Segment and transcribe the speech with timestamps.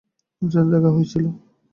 [0.41, 1.25] অনুষ্ঠানে দেখা হয়েছিল।